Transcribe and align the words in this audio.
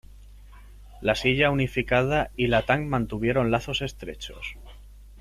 La 0.99 1.13
Silla 1.13 1.51
unificada 1.51 2.31
y 2.35 2.47
la 2.47 2.63
Tang 2.65 2.87
mantuvieron 2.87 3.51
lazos 3.51 3.83
estrechos. 3.83 4.57